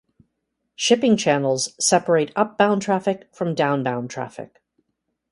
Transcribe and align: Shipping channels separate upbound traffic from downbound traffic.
Shipping 0.75 1.15
channels 1.15 1.73
separate 1.79 2.31
upbound 2.35 2.81
traffic 2.81 3.29
from 3.31 3.53
downbound 3.53 4.09
traffic. 4.09 4.59